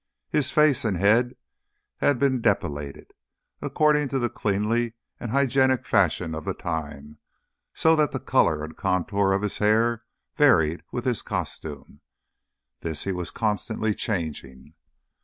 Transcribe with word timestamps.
His 0.31 0.49
face 0.49 0.83
and 0.83 0.97
head 0.97 1.35
had 1.97 2.17
been 2.17 2.41
depilated, 2.41 3.11
according 3.61 4.07
to 4.07 4.17
the 4.17 4.31
cleanly 4.31 4.93
and 5.19 5.29
hygienic 5.29 5.85
fashion 5.85 6.33
of 6.33 6.43
the 6.43 6.55
time, 6.55 7.19
so 7.75 7.95
that 7.95 8.09
the 8.11 8.19
colour 8.19 8.63
and 8.63 8.75
contour 8.75 9.31
of 9.31 9.43
his 9.43 9.59
hair 9.59 10.03
varied 10.35 10.81
with 10.91 11.05
his 11.05 11.21
costume. 11.21 12.01
This 12.79 13.03
he 13.03 13.11
was 13.11 13.29
constantly 13.29 13.93
changing. 13.93 14.73